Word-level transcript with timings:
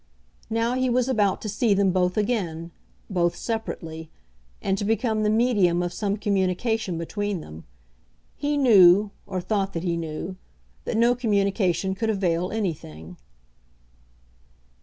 Now 0.49 0.73
he 0.73 0.89
was 0.89 1.07
about 1.07 1.41
to 1.43 1.47
see 1.47 1.75
them 1.75 1.91
both 1.91 2.17
again, 2.17 2.71
both 3.07 3.35
separately; 3.35 4.09
and 4.59 4.75
to 4.79 4.83
become 4.83 5.21
the 5.21 5.29
medium 5.29 5.83
of 5.83 5.93
some 5.93 6.17
communication 6.17 6.97
between 6.97 7.41
them. 7.41 7.65
He 8.35 8.57
knew, 8.57 9.11
or 9.27 9.39
thought 9.39 9.73
that 9.73 9.83
he 9.83 9.95
knew, 9.97 10.37
that 10.85 10.97
no 10.97 11.13
communication 11.13 11.93
could 11.93 12.09
avail 12.09 12.49
anything. 12.51 13.17